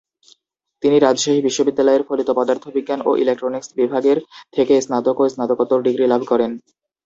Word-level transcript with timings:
তিনি 0.83 0.97
রাজশাহী 0.99 1.39
বিশ্ববিদ্যালয়ের 1.41 2.05
ফলিত 2.07 2.29
পদার্থবিজ্ঞান 2.35 2.99
ও 3.05 3.19
ইলেকট্রনিক্স 3.23 3.69
বিভাগের 3.79 4.17
থেকে 4.53 4.73
স্নাতক 4.81 5.17
ও 5.19 5.31
স্নাতকোত্তর 5.33 5.79
ডিগ্রি 5.81 6.05
লাভ 6.07 6.21
করেন। 6.27 6.51